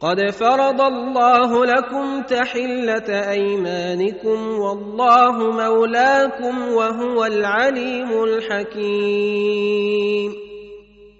[0.00, 9.68] قد فرض الله لكم تحلة أيمانكم والله مولاكم وهو العليم الحكيم.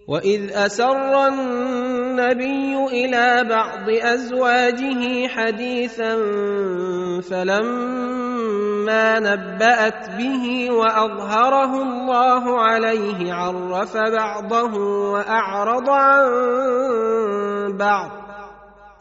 [0.09, 6.17] وإذ أسر النبي إلى بعض أزواجه حديثا
[7.31, 14.75] فلما نبأت به وأظهره الله عليه عرف بعضه
[15.13, 16.29] وأعرض عن
[17.77, 18.18] بعض.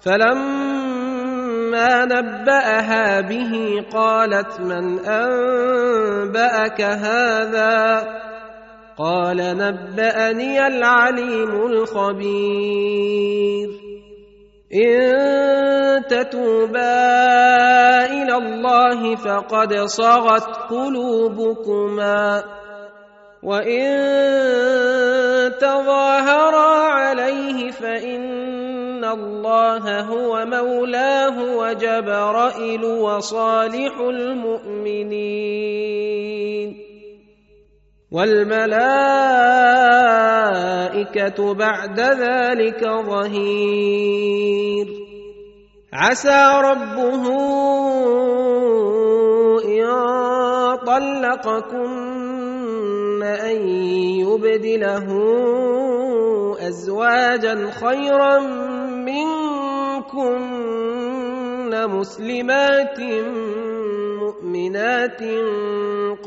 [0.01, 8.07] فلما نبأها به قالت من أنبأك هذا؟
[8.97, 13.69] قال نبأني العليم الخبير.
[14.73, 17.15] إن تتوبا
[18.05, 22.43] إلى الله فقد صغت قلوبكما.
[23.43, 23.87] وإن
[25.57, 28.36] تظاهرا عليه فإن
[29.13, 35.27] الله هو مولاه وجبرائيل وصالح المؤمنين.
[38.11, 38.73] والملائكة
[41.53, 44.87] بعد ذلك ظهير.
[45.93, 47.23] عسى ربه
[49.65, 49.87] إن
[50.85, 52.07] طلقكن
[53.23, 53.69] أن
[54.19, 55.07] يبدله
[56.67, 58.66] أزواجا خيرا
[60.17, 62.99] منكن مسلمات
[64.21, 65.21] مؤمنات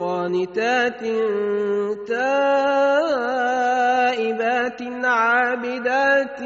[0.01, 1.01] قانتات
[2.09, 2.41] تائبات
[5.05, 6.41] عابدات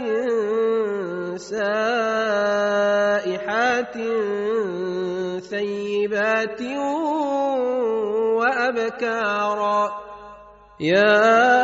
[1.36, 2.74] سائحات
[5.50, 6.62] ثيبات
[8.38, 9.82] وابكارا
[10.80, 11.63] يا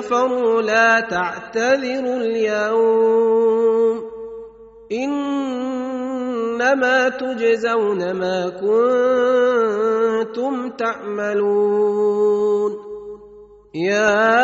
[0.00, 4.00] كفروا لا تعتذروا اليوم
[4.92, 6.28] إنما
[7.08, 8.48] تجزون ما
[10.24, 11.90] كنتم تعملون
[13.74, 14.40] يا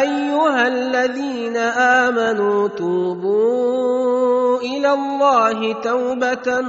[0.00, 6.60] أيها الذين آمنوا توبوا إلى الله توبة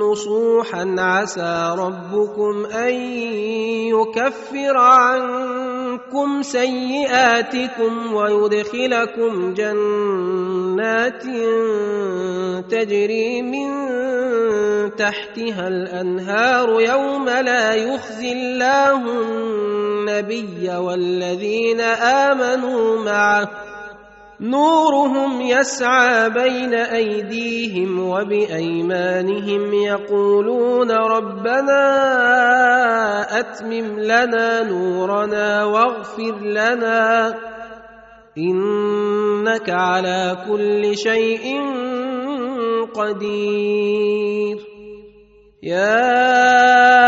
[0.00, 0.96] نصوحا.
[0.98, 2.94] عسى ربكم أن
[3.92, 11.22] يكفر عنكم سيئاتكم ويدخلكم جنات
[12.70, 13.68] تجري من
[14.96, 16.80] تحتها الأنهار.
[16.80, 19.02] يوم لا يخزي الله
[20.08, 23.67] النبي والذين آمنوا معه
[24.40, 31.82] نورهم يسعى بين أيديهم وبأيمانهم يقولون ربنا
[33.40, 37.34] أتمم لنا نورنا واغفر لنا
[38.38, 41.60] إنك على كل شيء
[42.94, 44.58] قدير
[45.62, 47.07] يا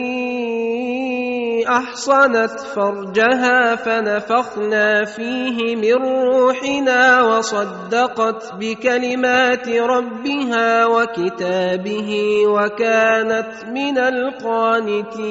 [1.69, 15.27] أحصنت فرجها فنفخنا فيه من روحنا وصدقت بكلمات ربها وكتابه وكانت من القانتين.